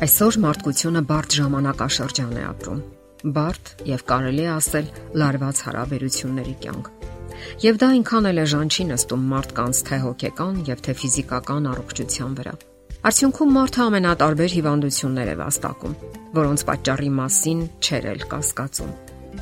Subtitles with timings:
[0.00, 2.78] Այսօր մարդկությունը բարդ ժամանակաշրջան է ապրում։
[3.36, 4.86] Բարդ եւ կարելի ասել
[5.20, 6.88] լարված հարաբերությունների կյանք։
[7.66, 12.54] Եվ դա այնքան էլ էժան չի նստում մարդկանց թե հոգեկան եւ թե ֆիզիկական առողջության վրա։
[13.10, 15.98] Արդյունքում մարդը ամենատարբեր հիվանդություններ է վաստակում,
[16.40, 18.94] որոնց պատճառի մասին չեր էլ կասկածում։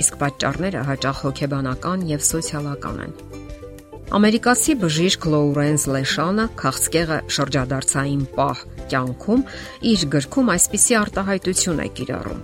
[0.03, 3.15] Իսկ պատճառները հաճախ հոգեբանական եւ սոցիալական են։
[4.09, 9.43] Ամերիկացի բժիշկ Լոուրենս Լեշանը քաղցկեղը շրջադարձային պահ կյանքում
[9.91, 12.39] իր գրքում այսպիսի արտահայտություն է կիրառում։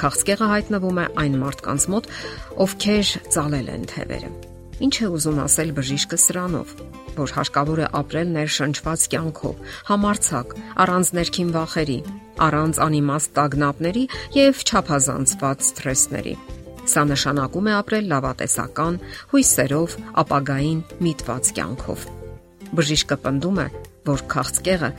[0.00, 2.08] Քաղցկեղը հայտնվում է այն մարդկանց մոտ,
[2.64, 4.30] ովքեր ծալել են թևերը։
[4.80, 6.72] Ինչ է ուզում ասել բժիշկը սրանով,
[7.20, 9.60] որ հարկավոր է ապրել ներշնչված կյանքով,
[9.90, 11.98] համարցակ, առանց ներքին վախերի,
[12.48, 14.06] առանց անիմաստ տագնապների
[14.40, 16.34] եւ չափազանցված սթրեսների
[16.90, 18.96] Սա նշանակում է ապրել լավատեսական,
[19.30, 19.94] հույսերով,
[20.24, 22.06] ապագային միտված կյանքով։
[22.70, 23.66] Բժիշկը պնդում է,
[24.10, 24.90] որ քաղցկեղը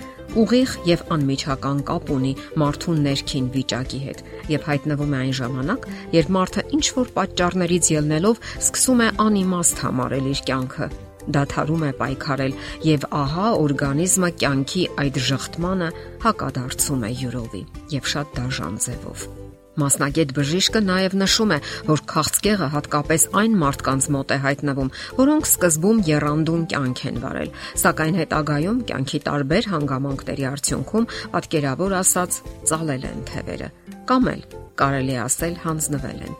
[0.41, 6.33] ուղիղ եւ անմիջական կապ ունի մարդու ներքին վիճակի հետ եւ հայտնվում է այն ժամանակ, երբ
[6.37, 10.89] մարդը ինչ որ պատճառներից ելնելով սկսում է անիմաստ համարել իր կյանքը
[11.35, 12.57] դադարում է պայքարել
[12.87, 15.91] եւ ահա օրգանիզմը կյանքի այդ ժխտմանը
[16.25, 17.63] հակադարձում է յուրովի
[17.99, 19.40] եւ շատ դաժան ձևով։
[19.81, 26.01] Մասնագետ բժիշկը նաև նշում է, որ քաղցկեղը հատկապես այն մարդկանց մոտ է հայտնվում, որոնք սկզբում
[26.11, 33.71] երանդուն կյանք են վարել, սակայն հետագայում կյանքի տարբեր հանգամանքների արդյունքում պատկերավոր ասած ծալել են թևերը
[34.11, 34.43] կամ էլ
[34.81, 36.35] կարելի ասել հանձնվել են։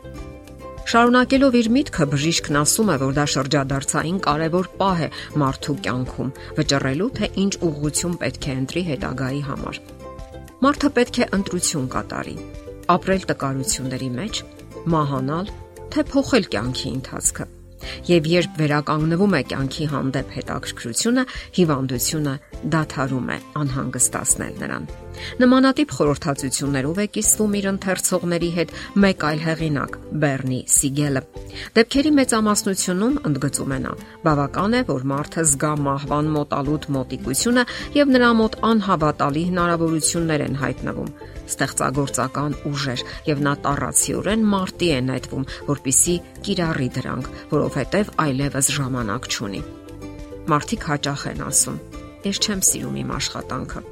[0.92, 5.08] Շարունակելով իր միտքը բժիշկն ասում է, որ դա շրջադարձային կարևոր պահ է
[5.42, 9.80] մարդու կյանքում, վճռելու թե ինչ ուղղություն պետք է ընտրի հետագայի համար։
[10.66, 12.36] Մարդը պետք է ընտրություն կատարի,
[12.92, 14.40] ապրել տկարությունների մեջ,
[14.94, 15.52] մահանալ,
[15.92, 17.48] թե փոխել կյանքի ընթացքը։
[18.08, 21.24] Եվ երբ վերականգնվում է կյանքի հանդեպ հետաքրքրությունը,
[21.58, 22.34] հիվանդությունը
[22.76, 24.92] դադարում է անհանգստացնել նրան։
[25.42, 31.22] Նմանատիպ խորհրդածություններով է կիսվում իր ընթերցողների հետ մեկ այլ հեղինակ՝ Բեռնի Սիգելը։
[31.76, 33.92] Դեպքերի մեծամասնությունում ընդգծում է նա.
[34.22, 37.64] բավական է, որ մարդը զգա մահվան մոտալուտ մոտիկությունը
[37.98, 41.14] եւ նրա մոտ անհավատալի հնարավորություններ են հայտնվում
[41.52, 46.16] ստեղծագործական ուժեր եւ նա տառացիորեն մարտի է նետվում, որpիսի
[46.48, 49.64] կիրառի դրանք, որովհետեւ այլևս ժամանակ չունի։
[50.52, 51.82] Մարտիկ հաճախ են ասում.
[52.22, 53.84] Ես չեմ սիրում իմ աշխատանքը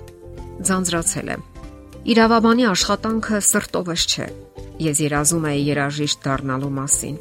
[0.68, 1.44] ձանձրացել եմ։
[2.10, 4.26] Իրավաբանի աշխատանքը սրտովս չէ։
[4.80, 7.16] Ես երազում եի երաժիշտ դառնալու մասին։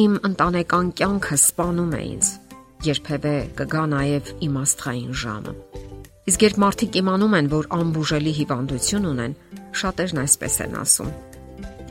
[0.00, 2.30] Իմ ընտանեկան կյանքը սپانում է ինձ։
[2.86, 5.54] Երբևէ կգա նաև իմ աստղային ժամը։
[6.26, 9.36] Իսկ երբ մարդիկ իմանում են, որ անբուժելի հիվանդություն ունեն,
[9.80, 11.12] շատերն այսպես են ասում.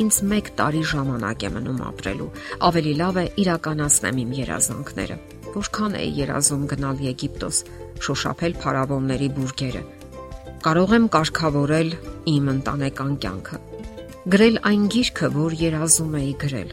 [0.05, 2.29] Ինձ 1 տարի ժամանակ է մնում ապրելու։
[2.67, 5.17] Ավելի լավ է իրականացնեմ իմ երազանքները։
[5.55, 7.59] Որքան էի երազում գնալ Եգիպտոս,
[8.03, 9.83] շոշափել փարավոնների բուրգերը,
[10.65, 11.89] Կարող եմ կարգավորել
[12.31, 13.57] իմ ընտանեկան կյանքը։
[14.33, 16.71] Գրել այն գիրքը, որ երազում էի գրել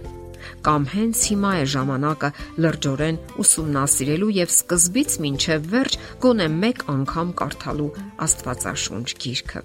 [0.62, 2.30] կամ հենց հիմա է ժամանակը
[2.64, 7.90] լրջորեն ուսումնասիրելու եւ սկզբից մինչեւ վերջ գոնե մեկ անգամ կարդալու
[8.26, 9.62] Աստվածաշունչ գիրքը։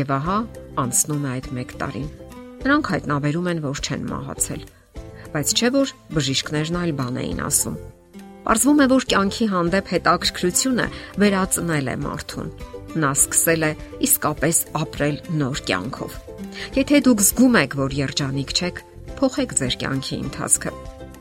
[0.00, 0.38] Եվ ահա
[0.84, 2.08] անցնում է այդ 1 տարին։
[2.64, 4.62] Նրանք հայտնաբերում են, որ չեն մահացել։
[5.34, 7.82] Բայց չէ որ բժիշկներն այլ բան էին ասում։
[8.44, 10.88] Պարզվում է, որ կյանքի հանդեպ հետաքրքրությունը
[11.20, 13.70] վերածնել է մարդուն։ Նա սկսել է
[14.06, 16.18] իսկապես ապրել նոր կյանքով։
[16.78, 18.82] Եթե դուք զգում եք, որ երջանիկ չեք,
[19.18, 20.72] փոխեք ձեր կյանքի ընթացքը։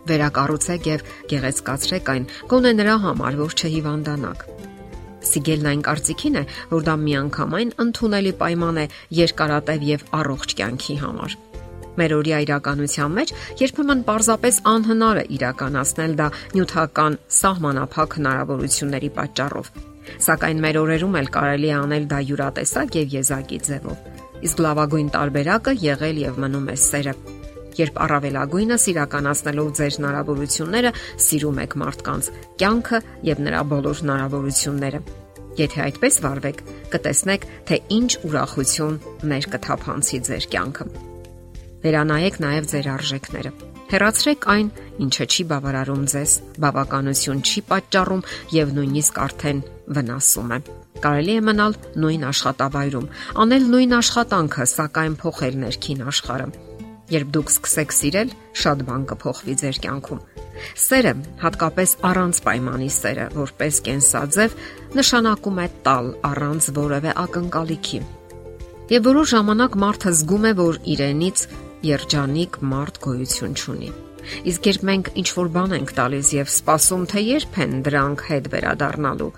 [0.03, 4.43] Վերակառուցեք եւ գեղեցկացրեք այն գոնե նրա համար, որ չհիվանդանաք։
[5.23, 8.85] Սիգելն այն կարծիքին է, որ դա միանգամայն ընդունելի պայման է
[9.23, 11.37] երկարատև եւ առողջ կյանքի համար։
[11.93, 19.73] Մեր օրյա իրականության մեջ երբեմն պարզապես անհնար է իրականացնել դա նյութական սահմանափակ հնարավորությունների պատճառով։
[20.23, 24.11] Սակայն մեր օրերում էլ կարելի է անել դա յուրատեսակ եւ եզակի ձևով։
[24.43, 27.15] Իսկ լավագույն տարբերակը եղել եւ մնում է սերը
[27.77, 30.91] երբ առավելագույնս իրականացնելով ձեր հնարավորությունները
[31.25, 32.29] սիրում եք մարդկանց
[32.61, 35.03] կյանքը եւ նրա բոլոր հնարավորությունները։
[35.53, 38.97] Եթե այդպես վարվեք, կտեսնեք, թե ինչ ուրախություն
[39.33, 40.89] ներ կթափանցի ձեր կյանքը։
[41.83, 44.69] Վերանայեք նաև ձեր արժեքները։ Հերացրեք այն,
[45.05, 46.31] ինչը չի բավարարում ձեզ,
[46.63, 48.25] բավականություն չի պատճառում
[48.57, 49.63] եւ նույնիսկ արդեն
[49.93, 50.59] վնասում է։
[51.03, 53.09] Կարելի է մնալ նույն աշխատավայրում,
[53.43, 56.47] անել նույն աշխատանքը, սակայն փոխել ներքին աշխարհը
[57.11, 60.21] Երբ դուք սկսեք սիրել, շատ բան կփոխվի ձեր կյանքում։
[60.83, 61.11] Սերը,
[61.43, 64.55] հատկապես առանց պայմանի սերը, որպես կենսաձև,
[64.97, 67.99] նշանակում է տալ առանց որևէ ակնկալիքի։
[68.93, 71.45] Եվ որոշ ժամանակ մարդը զգում է, որ իրենից
[71.83, 73.91] երջանիկ մարդ գոյություն ունի։
[74.49, 78.45] Իսկ երբ մենք ինչ որ բան ենք տալիս եւ սպասում, թե երբ են դրանք հետ
[78.53, 79.31] վերադառնալու,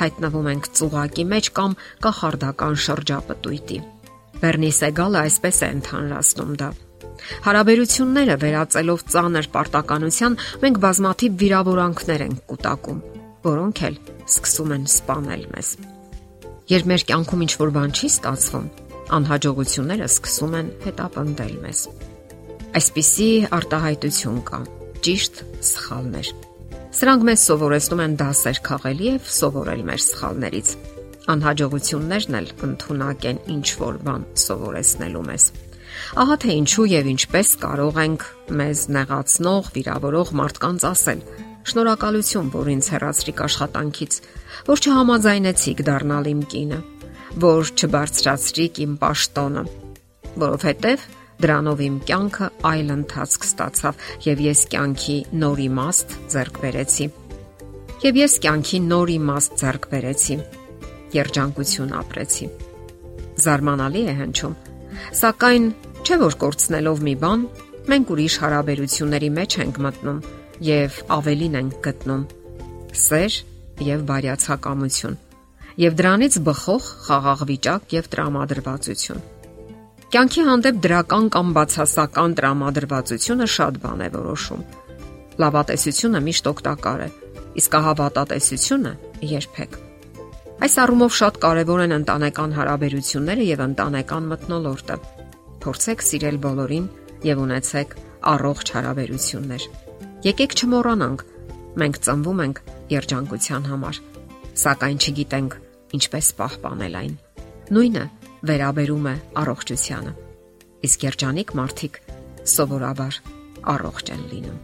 [0.00, 1.74] հայտնվում ենք ծուղակի մեջ կամ
[2.06, 3.78] կախարդական շրջապտույտի։
[4.40, 6.70] Բեռնի Սեգալը այսպես է ընդհանրացնում դա։
[7.44, 13.02] Հարաբերությունները վերածելով ծանր պարտականության, մենք բազմաթիվ վիրավորանքներ ենք կուտակում,
[13.44, 15.72] որոնք էլ սկսում են սپانել մեզ։
[16.70, 18.66] Երբ մեր կյանքում ինչ որ բան չի ստացվում,
[19.16, 21.80] անհաջողությունները սկսում են հետապնդել մեզ։
[22.80, 24.60] Այսպիսի արտահայտություն կա՝
[25.06, 26.30] ճիշտ սխալներ։
[27.00, 30.70] Սրանք մեզ սովորեցնում են դասեր քաղել եւ սովորել մեր սխալներից։
[31.34, 35.44] Անհաջողություններն էլ ընդունակ են ինչ որ բան սովորեցնելու մեզ։
[36.20, 38.24] Ահա թե ինչու եւ ինչպես կարող ենք
[38.60, 41.20] մեզ նեղացնող, վիրավորող մարդկանց ասել.
[41.70, 44.16] Շնորհակալություն, որ ինձ հեռացրիք աշխատանքից,
[44.70, 46.78] որ չհամաձայնեցիք դառնալ իմ կինը,
[47.38, 49.64] որ չբարձրացրիք իմ պաշտոնը,
[50.44, 51.04] որովհետեւ
[51.40, 57.06] դրանով իմ կյանքը այլ ընթացք ստացավ եւ ես կյանքի նոր իմաստ ձեռք բերեցի։
[58.00, 60.36] Եվ ես կյանքի նոր իմաստ ձեռք բերեցի։
[61.20, 62.50] Երջանկություն ապրեցի։
[63.40, 64.58] Զարմանալի է հնչում,
[65.20, 67.42] սակայն Չէ որ կորցնելով մի բան,
[67.92, 70.20] մենք ուրիշ հարաբերությունների մեջ ենք մտնում
[70.66, 72.22] եւ ավելին ենք գտնում՝
[73.04, 73.36] սեր
[73.90, 75.18] եւ բարյացակամություն
[75.78, 79.22] եւ դրանից բխող խաղաղ վիճակ եւ տրամադրվածություն։
[80.10, 84.64] Կյանքի հանդեպ դրական կամ բացասական տրամադրվածությունը շատ բան է որոշում։
[85.40, 87.08] Լավատեսությունը միշտ օգտակար է,
[87.62, 88.92] իսկ հավատատեսությունը
[89.30, 89.78] երբեք։
[90.60, 94.98] Այս առումով շատ կարևոր են ընտանեկան հարաբերությունները եւ ընտանեկան մթնոլորտը
[95.60, 96.84] Փորձեք սիրել բոլորին
[97.28, 97.90] եւ ունեցեք
[98.30, 99.64] առողջ հարաբերություններ։
[100.24, 101.24] Եկեք չմոռանանք,
[101.82, 102.60] մենք ծնվում ենք
[102.94, 104.00] երջանկության համար,
[104.58, 105.56] սակայն չգիտենք
[105.98, 107.14] ինչպես պահպանել այն։
[107.70, 108.04] Նույնը
[108.50, 110.12] վերաբերում է առողջությանը։
[110.88, 112.00] Իսկ երջանիկ մարդիկ
[112.54, 113.20] սովորաբար
[113.74, 114.60] առողջ են լինում։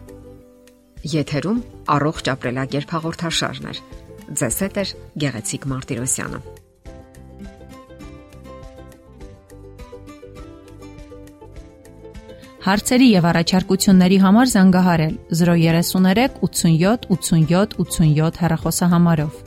[1.16, 1.58] Եթերում
[1.96, 3.74] առողջ ապրելակերպ հաղորդաշարն է։
[4.26, 4.84] Ձեզ հետ է
[5.22, 6.40] Գեղեցիկ Մարտիրոսյանը։
[12.66, 19.45] Հարցերի եւ առաջարկությունների համար զանգահարել 033 87 87 87 հեռախոսահամարով։